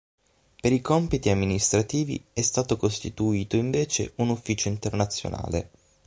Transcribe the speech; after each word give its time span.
Per 0.59 0.73
i 0.73 0.81
compiti 0.81 1.29
amministrativi 1.29 2.25
è 2.33 2.41
stato 2.41 2.75
costituito 2.75 3.55
invece 3.55 4.13
un 4.15 4.29
Ufficio 4.29 4.67
internazionale. 4.67 5.69